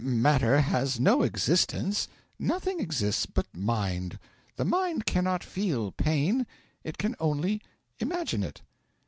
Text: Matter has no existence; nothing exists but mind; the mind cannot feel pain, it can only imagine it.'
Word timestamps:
Matter 0.03 0.61
has 0.61 0.99
no 0.99 1.21
existence; 1.21 2.07
nothing 2.39 2.79
exists 2.79 3.27
but 3.27 3.45
mind; 3.55 4.17
the 4.55 4.65
mind 4.65 5.05
cannot 5.05 5.43
feel 5.43 5.91
pain, 5.91 6.47
it 6.83 6.97
can 6.97 7.15
only 7.19 7.61
imagine 7.99 8.41
it.' 8.41 8.63